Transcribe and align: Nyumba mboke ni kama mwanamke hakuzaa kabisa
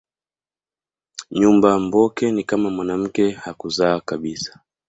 Nyumba 1.31 1.79
mboke 1.79 2.31
ni 2.31 2.43
kama 2.43 2.69
mwanamke 2.69 3.31
hakuzaa 3.31 3.99
kabisa 3.99 4.59